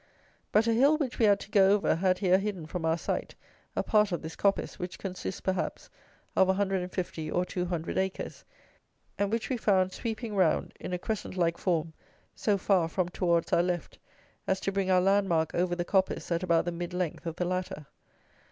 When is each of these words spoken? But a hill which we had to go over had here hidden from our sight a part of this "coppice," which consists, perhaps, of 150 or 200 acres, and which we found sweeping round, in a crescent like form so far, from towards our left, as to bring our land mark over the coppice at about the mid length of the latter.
But 0.51 0.65
a 0.65 0.73
hill 0.73 0.97
which 0.97 1.19
we 1.19 1.27
had 1.27 1.39
to 1.41 1.51
go 1.51 1.69
over 1.75 1.93
had 1.93 2.17
here 2.17 2.39
hidden 2.39 2.65
from 2.65 2.85
our 2.87 2.97
sight 2.97 3.35
a 3.75 3.83
part 3.83 4.11
of 4.11 4.23
this 4.23 4.35
"coppice," 4.35 4.79
which 4.79 4.97
consists, 4.97 5.41
perhaps, 5.41 5.91
of 6.35 6.47
150 6.47 7.29
or 7.29 7.45
200 7.45 7.97
acres, 7.99 8.43
and 9.19 9.31
which 9.31 9.49
we 9.49 9.57
found 9.57 9.93
sweeping 9.93 10.35
round, 10.35 10.73
in 10.79 10.91
a 10.91 10.97
crescent 10.97 11.37
like 11.37 11.59
form 11.59 11.93
so 12.33 12.57
far, 12.57 12.87
from 12.89 13.09
towards 13.09 13.53
our 13.53 13.61
left, 13.61 13.99
as 14.47 14.59
to 14.61 14.71
bring 14.71 14.89
our 14.89 15.01
land 15.01 15.29
mark 15.29 15.53
over 15.53 15.75
the 15.75 15.85
coppice 15.85 16.31
at 16.31 16.41
about 16.41 16.65
the 16.65 16.71
mid 16.71 16.95
length 16.95 17.27
of 17.27 17.35
the 17.35 17.45
latter. 17.45 17.85